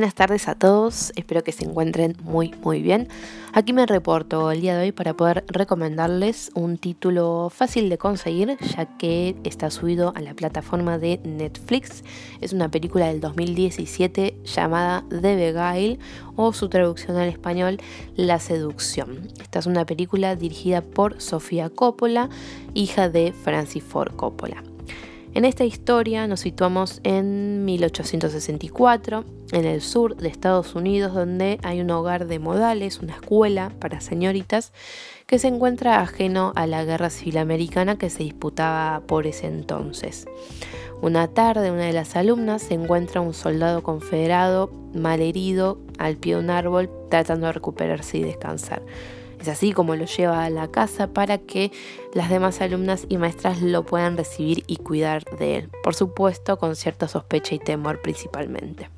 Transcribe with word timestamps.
Buenas 0.00 0.14
tardes 0.14 0.48
a 0.48 0.54
todos, 0.54 1.12
espero 1.14 1.44
que 1.44 1.52
se 1.52 1.66
encuentren 1.66 2.16
muy 2.22 2.54
muy 2.62 2.80
bien. 2.80 3.08
Aquí 3.52 3.74
me 3.74 3.84
reporto 3.84 4.50
el 4.50 4.62
día 4.62 4.74
de 4.74 4.84
hoy 4.84 4.92
para 4.92 5.12
poder 5.12 5.44
recomendarles 5.46 6.50
un 6.54 6.78
título 6.78 7.52
fácil 7.54 7.90
de 7.90 7.98
conseguir 7.98 8.56
ya 8.74 8.86
que 8.96 9.36
está 9.44 9.68
subido 9.68 10.14
a 10.16 10.22
la 10.22 10.32
plataforma 10.32 10.96
de 10.96 11.20
Netflix. 11.22 12.02
Es 12.40 12.54
una 12.54 12.70
película 12.70 13.08
del 13.08 13.20
2017 13.20 14.38
llamada 14.42 15.04
The 15.10 15.36
Beguile 15.36 15.98
o 16.34 16.54
su 16.54 16.70
traducción 16.70 17.18
al 17.18 17.28
español 17.28 17.76
La 18.16 18.38
Seducción. 18.38 19.28
Esta 19.42 19.58
es 19.58 19.66
una 19.66 19.84
película 19.84 20.34
dirigida 20.34 20.80
por 20.80 21.20
Sofía 21.20 21.68
Coppola, 21.68 22.30
hija 22.72 23.10
de 23.10 23.34
Francis 23.34 23.84
Ford 23.84 24.16
Coppola. 24.16 24.69
En 25.32 25.44
esta 25.44 25.64
historia 25.64 26.26
nos 26.26 26.40
situamos 26.40 27.00
en 27.04 27.64
1864, 27.64 29.24
en 29.52 29.64
el 29.64 29.80
sur 29.80 30.16
de 30.16 30.28
Estados 30.28 30.74
Unidos, 30.74 31.14
donde 31.14 31.60
hay 31.62 31.80
un 31.80 31.90
hogar 31.92 32.26
de 32.26 32.40
modales, 32.40 32.98
una 32.98 33.14
escuela 33.14 33.70
para 33.78 34.00
señoritas, 34.00 34.72
que 35.26 35.38
se 35.38 35.46
encuentra 35.46 36.00
ajeno 36.00 36.52
a 36.56 36.66
la 36.66 36.84
guerra 36.84 37.10
civil 37.10 37.38
americana 37.38 37.96
que 37.96 38.10
se 38.10 38.24
disputaba 38.24 39.02
por 39.06 39.28
ese 39.28 39.46
entonces. 39.46 40.26
Una 41.00 41.28
tarde, 41.28 41.70
una 41.70 41.84
de 41.84 41.92
las 41.92 42.16
alumnas 42.16 42.62
se 42.62 42.74
encuentra 42.74 43.20
un 43.20 43.32
soldado 43.32 43.84
confederado 43.84 44.72
malherido 44.94 45.78
al 45.98 46.16
pie 46.16 46.34
de 46.34 46.40
un 46.40 46.50
árbol 46.50 46.90
tratando 47.08 47.46
de 47.46 47.52
recuperarse 47.52 48.18
y 48.18 48.24
descansar. 48.24 48.82
Es 49.40 49.48
así 49.48 49.72
como 49.72 49.96
lo 49.96 50.04
lleva 50.04 50.44
a 50.44 50.50
la 50.50 50.70
casa 50.70 51.08
para 51.08 51.38
que 51.38 51.72
las 52.12 52.28
demás 52.28 52.60
alumnas 52.60 53.06
y 53.08 53.16
maestras 53.16 53.62
lo 53.62 53.86
puedan 53.86 54.16
recibir 54.16 54.64
y 54.66 54.76
cuidar 54.76 55.24
de 55.38 55.56
él. 55.56 55.70
Por 55.82 55.94
supuesto, 55.94 56.58
con 56.58 56.76
cierta 56.76 57.08
sospecha 57.08 57.54
y 57.54 57.58
temor 57.58 58.02
principalmente. 58.02 58.90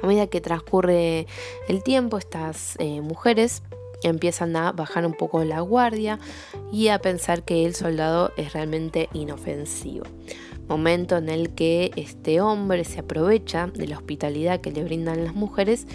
A 0.00 0.06
medida 0.06 0.28
que 0.28 0.40
transcurre 0.40 1.26
el 1.68 1.82
tiempo, 1.82 2.18
estas 2.18 2.76
eh, 2.78 3.00
mujeres 3.00 3.62
empiezan 4.02 4.54
a 4.56 4.72
bajar 4.72 5.06
un 5.06 5.14
poco 5.14 5.44
la 5.44 5.60
guardia 5.60 6.18
y 6.72 6.88
a 6.88 7.00
pensar 7.00 7.44
que 7.44 7.66
el 7.66 7.74
soldado 7.74 8.32
es 8.36 8.52
realmente 8.52 9.08
inofensivo 9.12 10.04
momento 10.68 11.16
en 11.16 11.28
el 11.28 11.50
que 11.50 11.90
este 11.96 12.40
hombre 12.40 12.84
se 12.84 13.00
aprovecha 13.00 13.66
de 13.66 13.86
la 13.86 13.96
hospitalidad 13.96 14.60
que 14.60 14.70
le 14.70 14.84
brindan 14.84 15.24
las 15.24 15.34
mujeres 15.34 15.86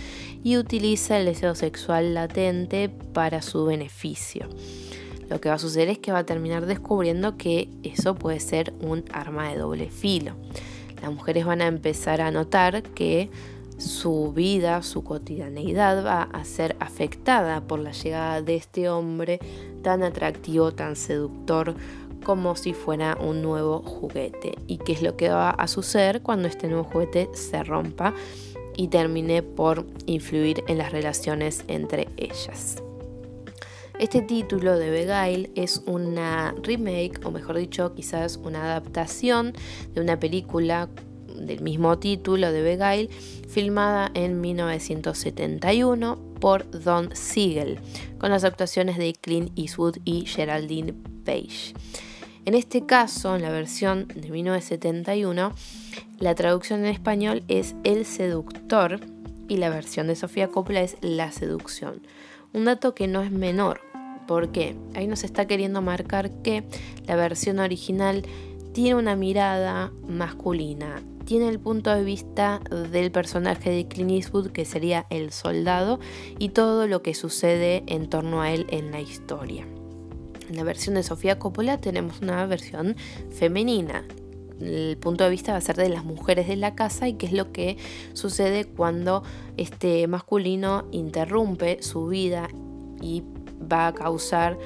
y 0.44 0.58
utiliza 0.58 1.18
el 1.18 1.26
deseo 1.26 1.56
sexual 1.56 2.14
latente 2.14 2.90
para 2.90 3.42
su 3.42 3.66
beneficio. 3.66 4.48
Lo 5.30 5.42
que 5.42 5.50
va 5.50 5.56
a 5.56 5.60
suceder 5.60 5.90
es 5.90 5.98
que 5.98 6.12
va 6.12 6.20
a 6.20 6.26
terminar 6.26 6.66
descubriendo 6.66 7.38
que 7.38 7.70
eso 7.84 8.16
puede 8.16 8.40
ser 8.40 8.74
un 8.80 9.04
arma 9.12 9.50
de 9.50 9.58
doble 9.58 9.90
filo. 9.90 10.34
Las 11.02 11.12
mujeres 11.12 11.46
van 11.46 11.62
a 11.62 11.68
empezar 11.68 12.22
a 12.22 12.32
notar 12.32 12.82
que 12.84 13.30
su 13.78 14.34
vida, 14.34 14.82
su 14.82 15.04
cotidianeidad 15.04 16.04
va 16.04 16.24
a 16.24 16.44
ser 16.46 16.76
afectada 16.80 17.62
por 17.62 17.80
la 17.80 17.92
llegada 17.92 18.42
de 18.42 18.56
este 18.56 18.90
hombre 18.90 19.40
tan 19.84 20.02
atractivo, 20.02 20.72
tan 20.72 20.96
seductor 20.96 21.76
como 22.28 22.58
si 22.58 22.74
fuera 22.74 23.18
un 23.22 23.42
nuevo 23.42 23.82
juguete. 23.82 24.56
¿Y 24.68 24.80
qué 24.80 24.92
es 24.92 25.02
lo 25.02 25.16
que 25.16 25.30
va 25.30 25.50
a 25.50 25.66
suceder 25.70 26.22
cuando 26.22 26.50
este 26.50 26.68
nuevo 26.68 26.84
juguete 26.84 27.30
se 27.32 27.64
rompa 27.64 28.14
y 28.76 28.90
termine 28.90 29.44
por 29.44 29.88
influir 30.08 30.62
en 30.68 30.78
las 30.78 30.92
relaciones 30.92 31.64
entre 31.70 32.10
ellas? 32.18 32.84
Este 33.98 34.22
título 34.22 34.78
de 34.78 34.90
Beguile 34.90 35.52
es 35.56 35.82
una 35.86 36.54
remake, 36.64 37.26
o 37.26 37.32
mejor 37.32 37.60
dicho, 37.60 37.96
quizás 37.96 38.36
una 38.36 38.62
adaptación 38.66 39.54
de 39.94 40.02
una 40.02 40.20
película 40.20 40.90
del 41.34 41.62
mismo 41.62 41.98
título 41.98 42.52
de 42.52 42.62
Beguile, 42.62 43.10
filmada 43.48 44.12
en 44.16 44.42
1971 44.42 46.20
por 46.42 46.70
Don 46.72 47.16
Siegel, 47.16 47.80
con 48.18 48.32
las 48.32 48.44
actuaciones 48.44 48.98
de 48.98 49.14
Clint 49.14 49.58
Eastwood 49.58 50.00
y 50.04 50.26
Geraldine 50.26 50.94
Page. 51.24 51.74
En 52.48 52.56
este 52.56 52.86
caso, 52.86 53.36
en 53.36 53.42
la 53.42 53.50
versión 53.50 54.08
de 54.08 54.32
1971, 54.32 55.52
la 56.20 56.34
traducción 56.34 56.80
en 56.80 56.86
español 56.86 57.44
es 57.50 57.76
El 57.84 58.06
seductor 58.06 59.02
y 59.50 59.58
la 59.58 59.70
versión 59.70 60.08
de 60.08 60.16
Sofía 60.16 60.48
Coppola 60.48 60.80
es 60.80 60.96
La 61.02 61.34
seducción. 61.34 62.04
Un 62.54 62.64
dato 62.64 62.96
que 62.96 63.10
no 63.10 63.22
es 63.22 63.32
menor, 63.32 63.82
porque 64.28 64.78
ahí 64.96 65.08
nos 65.08 65.26
está 65.26 65.46
queriendo 65.46 65.82
marcar 65.82 66.32
que 66.42 66.64
la 67.06 67.18
versión 67.18 67.60
original 67.60 68.24
tiene 68.72 68.96
una 68.96 69.18
mirada 69.18 69.92
masculina, 70.08 71.02
tiene 71.26 71.50
el 71.50 71.60
punto 71.60 71.94
de 71.94 72.06
vista 72.06 72.62
del 72.94 73.12
personaje 73.12 73.72
de 73.72 73.90
Clint 73.90 74.12
Eastwood, 74.12 74.52
que 74.52 74.64
sería 74.64 75.06
el 75.10 75.34
soldado, 75.34 76.00
y 76.40 76.48
todo 76.48 76.88
lo 76.88 77.02
que 77.02 77.14
sucede 77.14 77.84
en 77.88 78.10
torno 78.10 78.42
a 78.42 78.54
él 78.54 78.68
en 78.70 78.92
la 78.92 79.02
historia. 79.02 79.66
En 80.50 80.56
la 80.56 80.64
versión 80.64 80.96
de 80.96 81.04
Sofía 81.04 81.40
Coppola 81.40 81.78
tenemos 81.78 82.22
una 82.22 82.46
versión 82.46 82.96
femenina. 83.32 84.06
El 84.60 84.98
punto 84.98 85.24
de 85.24 85.30
vista 85.30 85.52
va 85.52 85.60
a 85.60 85.62
ser 85.62 85.76
de 85.76 85.90
las 85.90 86.04
mujeres 86.04 86.48
de 86.48 86.56
la 86.56 86.74
casa 86.74 87.08
y 87.08 87.14
qué 87.14 87.28
es 87.28 87.34
lo 87.34 87.52
que 87.52 87.78
sucede 88.14 88.66
cuando 88.66 89.24
este 89.56 90.08
masculino 90.08 90.88
interrumpe 90.92 91.84
su 91.84 92.08
vida 92.08 92.50
y 93.02 93.24
va 93.72 93.88
a 93.88 93.94
causar 93.94 94.58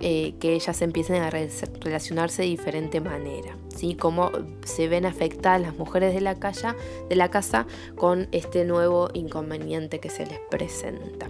eh, 0.00 0.34
que 0.40 0.54
ellas 0.54 0.82
empiecen 0.82 1.22
a 1.22 1.30
relacionarse 1.30 2.42
de 2.42 2.48
diferente 2.48 3.00
manera. 3.00 3.56
¿sí? 3.74 3.94
Cómo 3.94 4.32
se 4.64 4.88
ven 4.88 5.06
afectadas 5.06 5.60
las 5.60 5.76
mujeres 5.76 6.12
de 6.14 6.20
la, 6.20 6.34
de 6.34 7.16
la 7.16 7.30
casa 7.30 7.66
con 7.94 8.28
este 8.32 8.64
nuevo 8.64 9.10
inconveniente 9.14 10.00
que 10.00 10.10
se 10.10 10.26
les 10.26 10.40
presenta. 10.50 11.28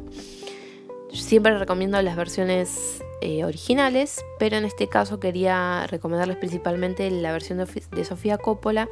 Siempre 1.12 1.56
recomiendo 1.58 2.00
las 2.02 2.16
versiones 2.16 3.02
eh, 3.20 3.44
originales, 3.44 4.24
pero 4.38 4.56
en 4.56 4.64
este 4.64 4.88
caso 4.88 5.18
quería 5.18 5.86
recomendarles 5.86 6.36
principalmente 6.36 7.10
la 7.10 7.32
versión 7.32 7.58
de, 7.58 8.04
Sofía 8.04 8.38
Coppola, 8.38 8.88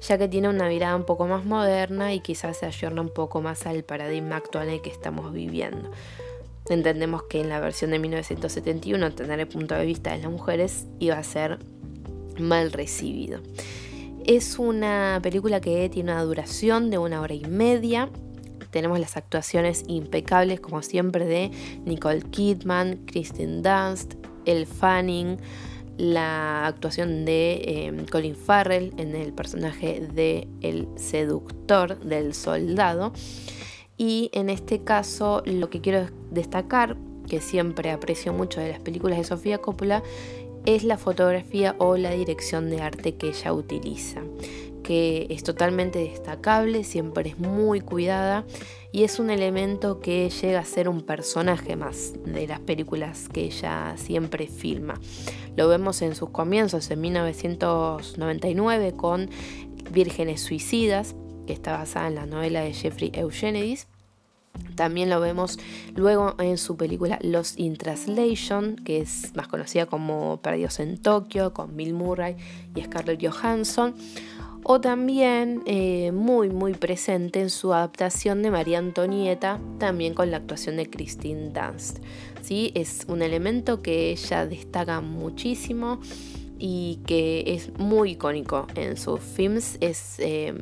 ya 0.00 0.18
que 0.18 0.28
tiene 0.28 0.48
una 0.48 0.68
mirada 0.68 0.96
un 0.96 1.04
poco 1.04 1.26
más 1.26 1.44
moderna 1.44 2.12
y 2.12 2.20
quizás 2.20 2.58
se 2.58 2.66
ayorna 2.66 3.02
un 3.02 3.08
poco 3.08 3.40
más 3.40 3.66
al 3.66 3.84
paradigma 3.84 4.36
actual 4.36 4.68
en 4.68 4.74
el 4.74 4.82
que 4.82 4.90
estamos 4.90 5.32
viviendo. 5.32 5.90
Entendemos 6.68 7.22
que 7.24 7.40
en 7.40 7.48
la 7.48 7.60
versión 7.60 7.92
de 7.92 8.00
1971 8.00 9.14
tener 9.14 9.38
el 9.38 9.46
punto 9.46 9.76
de 9.76 9.86
vista 9.86 10.10
de 10.10 10.18
las 10.18 10.30
mujeres 10.30 10.86
iba 10.98 11.16
a 11.16 11.22
ser 11.22 11.58
mal 12.38 12.72
recibido. 12.72 13.40
Es 14.24 14.58
una 14.58 15.20
película 15.22 15.60
que 15.60 15.88
tiene 15.88 16.12
una 16.12 16.22
duración 16.24 16.90
de 16.90 16.98
una 16.98 17.20
hora 17.20 17.34
y 17.34 17.44
media 17.44 18.10
tenemos 18.70 19.00
las 19.00 19.16
actuaciones 19.16 19.84
impecables, 19.86 20.60
como 20.60 20.82
siempre, 20.82 21.24
de 21.24 21.50
Nicole 21.84 22.22
Kidman, 22.22 22.96
Kristen 23.06 23.62
Dunst, 23.62 24.14
El 24.44 24.66
Fanning, 24.66 25.38
la 25.98 26.66
actuación 26.66 27.24
de 27.24 27.62
em, 27.86 28.06
Colin 28.06 28.36
Farrell 28.36 28.92
en 28.98 29.14
el 29.14 29.32
personaje 29.32 30.00
de 30.00 30.46
El 30.60 30.88
seductor 30.96 31.98
del 32.00 32.34
soldado. 32.34 33.12
Y 33.96 34.30
en 34.32 34.50
este 34.50 34.84
caso, 34.84 35.42
lo 35.46 35.70
que 35.70 35.80
quiero 35.80 36.08
destacar, 36.30 36.96
que 37.28 37.40
siempre 37.40 37.90
aprecio 37.90 38.32
mucho 38.32 38.60
de 38.60 38.70
las 38.70 38.80
películas 38.80 39.18
de 39.18 39.24
Sofía 39.24 39.58
Coppola, 39.58 40.02
es 40.66 40.84
la 40.84 40.98
fotografía 40.98 41.76
o 41.78 41.96
la 41.96 42.10
dirección 42.10 42.68
de 42.68 42.82
arte 42.82 43.14
que 43.14 43.28
ella 43.28 43.52
utiliza 43.52 44.22
que 44.86 45.26
es 45.30 45.42
totalmente 45.42 45.98
destacable, 45.98 46.84
siempre 46.84 47.30
es 47.30 47.38
muy 47.40 47.80
cuidada 47.80 48.44
y 48.92 49.02
es 49.02 49.18
un 49.18 49.30
elemento 49.30 49.98
que 49.98 50.30
llega 50.30 50.60
a 50.60 50.64
ser 50.64 50.88
un 50.88 51.02
personaje 51.02 51.74
más 51.74 52.12
de 52.24 52.46
las 52.46 52.60
películas 52.60 53.28
que 53.28 53.46
ella 53.46 53.94
siempre 53.96 54.46
filma. 54.46 54.94
Lo 55.56 55.66
vemos 55.66 56.02
en 56.02 56.14
sus 56.14 56.30
comienzos 56.30 56.88
en 56.92 57.00
1999 57.00 58.92
con 58.92 59.28
Vírgenes 59.90 60.40
Suicidas, 60.42 61.16
que 61.48 61.52
está 61.52 61.76
basada 61.78 62.06
en 62.06 62.14
la 62.14 62.26
novela 62.26 62.60
de 62.60 62.72
Jeffrey 62.72 63.10
Eugenides. 63.12 63.88
También 64.76 65.10
lo 65.10 65.18
vemos 65.20 65.58
luego 65.96 66.36
en 66.38 66.58
su 66.58 66.76
película 66.76 67.18
Lost 67.22 67.58
in 67.58 67.76
Translation, 67.76 68.76
que 68.76 69.00
es 69.00 69.34
más 69.34 69.48
conocida 69.48 69.86
como 69.86 70.40
Perdidos 70.40 70.78
en 70.78 70.96
Tokio, 70.96 71.52
con 71.52 71.76
Bill 71.76 71.92
Murray 71.92 72.36
y 72.76 72.82
Scarlett 72.82 73.20
Johansson 73.26 73.96
o 74.62 74.80
también 74.80 75.62
eh, 75.66 76.12
muy 76.12 76.50
muy 76.50 76.74
presente 76.74 77.40
en 77.40 77.50
su 77.50 77.72
adaptación 77.72 78.42
de 78.42 78.50
María 78.50 78.78
Antonieta, 78.78 79.60
también 79.78 80.14
con 80.14 80.30
la 80.30 80.38
actuación 80.38 80.76
de 80.76 80.88
Christine 80.88 81.50
Dunst. 81.50 81.98
¿sí? 82.42 82.72
Es 82.74 83.04
un 83.08 83.22
elemento 83.22 83.82
que 83.82 84.10
ella 84.10 84.46
destaca 84.46 85.00
muchísimo 85.00 86.00
y 86.58 87.00
que 87.06 87.44
es 87.46 87.78
muy 87.78 88.12
icónico 88.12 88.66
en 88.74 88.96
sus 88.96 89.20
films. 89.20 89.76
Es 89.80 90.16
eh, 90.18 90.54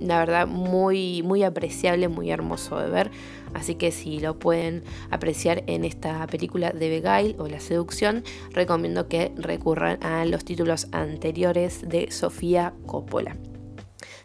la 0.00 0.18
verdad 0.18 0.46
muy, 0.46 1.22
muy 1.22 1.42
apreciable, 1.42 2.08
muy 2.08 2.30
hermoso 2.30 2.78
de 2.78 2.90
ver. 2.90 3.10
Así 3.54 3.74
que 3.74 3.92
si 3.92 4.20
lo 4.20 4.38
pueden 4.38 4.84
apreciar 5.10 5.64
en 5.66 5.84
esta 5.84 6.26
película 6.26 6.70
de 6.70 6.88
Beguile 6.88 7.36
o 7.38 7.48
La 7.48 7.60
Seducción, 7.60 8.24
recomiendo 8.50 9.08
que 9.08 9.32
recurran 9.36 10.02
a 10.02 10.24
los 10.24 10.44
títulos 10.44 10.88
anteriores 10.92 11.88
de 11.88 12.10
Sofía 12.10 12.74
Coppola. 12.86 13.36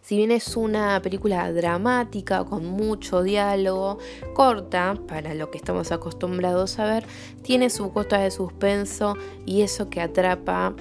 Si 0.03 0.17
bien 0.17 0.31
es 0.31 0.57
una 0.57 1.01
película 1.01 1.49
dramática 1.53 2.43
con 2.43 2.65
mucho 2.65 3.23
diálogo, 3.23 3.99
corta 4.33 4.95
para 5.07 5.33
lo 5.33 5.49
que 5.49 5.57
estamos 5.57 5.93
acostumbrados 5.93 6.77
a 6.77 6.85
ver, 6.85 7.05
tiene 7.41 7.69
su 7.69 7.93
cuota 7.93 8.17
de 8.17 8.29
suspenso 8.29 9.15
y 9.45 9.61
eso 9.61 9.89
que 9.89 10.01
atrapa 10.01 10.75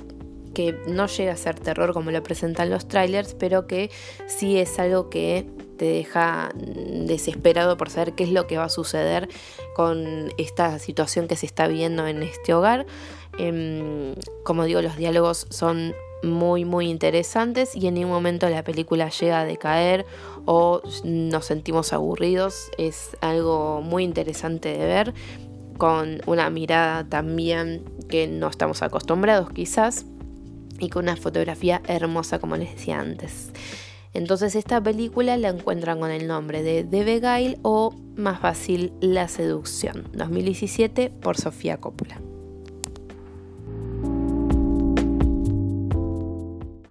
que 0.52 0.78
no 0.86 1.06
llega 1.06 1.32
a 1.32 1.36
ser 1.36 1.58
terror 1.58 1.92
como 1.92 2.10
lo 2.10 2.22
presentan 2.22 2.70
los 2.70 2.88
trailers, 2.88 3.34
pero 3.34 3.66
que 3.66 3.90
sí 4.26 4.58
es 4.58 4.78
algo 4.78 5.10
que 5.10 5.46
te 5.76 5.86
deja 5.86 6.50
desesperado 6.54 7.76
por 7.76 7.90
saber 7.90 8.14
qué 8.14 8.24
es 8.24 8.30
lo 8.30 8.46
que 8.46 8.56
va 8.56 8.64
a 8.64 8.68
suceder 8.68 9.28
con 9.74 10.32
esta 10.38 10.78
situación 10.78 11.26
que 11.26 11.36
se 11.36 11.46
está 11.46 11.66
viendo 11.66 12.06
en 12.06 12.22
este 12.22 12.54
hogar. 12.54 12.86
Em, 13.38 14.14
como 14.44 14.64
digo, 14.64 14.82
los 14.82 14.96
diálogos 14.96 15.46
son 15.50 15.94
muy 16.22 16.64
muy 16.64 16.88
interesantes 16.88 17.74
y 17.74 17.86
en 17.88 17.94
ningún 17.94 18.12
momento 18.12 18.48
la 18.48 18.62
película 18.62 19.08
llega 19.08 19.40
a 19.40 19.44
decaer 19.44 20.06
o 20.44 20.82
nos 21.04 21.46
sentimos 21.46 21.92
aburridos. 21.92 22.70
Es 22.78 23.16
algo 23.20 23.82
muy 23.82 24.04
interesante 24.04 24.76
de 24.76 24.86
ver 24.86 25.14
con 25.78 26.20
una 26.26 26.48
mirada 26.50 27.08
también 27.08 27.82
que 28.08 28.28
no 28.28 28.48
estamos 28.48 28.82
acostumbrados 28.82 29.50
quizás 29.50 30.04
y 30.82 30.88
con 30.88 31.04
una 31.04 31.16
fotografía 31.16 31.80
hermosa 31.86 32.40
como 32.40 32.56
les 32.56 32.74
decía 32.74 32.98
antes. 32.98 33.52
Entonces 34.14 34.56
esta 34.56 34.82
película 34.82 35.36
la 35.36 35.48
encuentran 35.48 36.00
con 36.00 36.10
el 36.10 36.26
nombre 36.26 36.62
de 36.62 36.84
The 36.84 37.04
Beguile 37.04 37.58
o 37.62 37.94
más 38.16 38.40
fácil 38.40 38.92
La 39.00 39.28
Seducción, 39.28 40.10
2017 40.12 41.10
por 41.10 41.38
Sofía 41.38 41.78
Coppola. 41.78 42.31